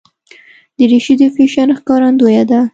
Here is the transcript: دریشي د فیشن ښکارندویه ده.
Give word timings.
دریشي 0.77 1.13
د 1.19 1.21
فیشن 1.35 1.69
ښکارندویه 1.77 2.43
ده. 2.49 2.59